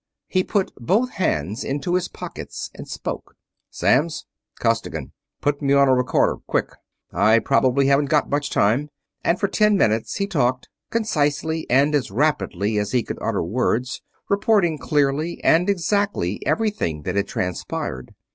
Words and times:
He 0.25 0.43
put 0.43 0.71
both 0.79 1.11
hands 1.11 1.63
into 1.63 1.93
his 1.93 2.07
pockets 2.07 2.71
and 2.73 2.87
spoke. 2.87 3.35
"Samms? 3.69 4.25
Costigan. 4.59 5.11
Put 5.41 5.61
me 5.61 5.75
on 5.75 5.87
a 5.87 5.93
recorder, 5.93 6.37
quick 6.47 6.71
I 7.13 7.37
probably 7.37 7.85
haven't 7.85 8.09
got 8.09 8.27
much 8.27 8.49
time," 8.49 8.89
and 9.23 9.39
for 9.39 9.47
ten 9.47 9.77
minutes 9.77 10.15
he 10.15 10.25
talked, 10.25 10.69
concisely 10.89 11.67
and 11.69 11.93
as 11.93 12.09
rapidly 12.09 12.79
as 12.79 12.93
he 12.93 13.03
could 13.03 13.19
utter 13.21 13.43
words, 13.43 14.01
reporting 14.27 14.79
clearly 14.79 15.39
and 15.43 15.69
exactly 15.69 16.41
everything 16.47 17.03
that 17.03 17.15
had 17.15 17.27
transpired. 17.27 18.15